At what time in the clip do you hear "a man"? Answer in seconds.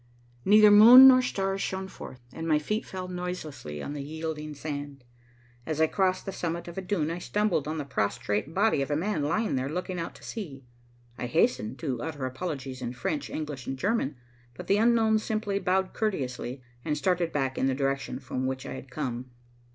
8.89-9.21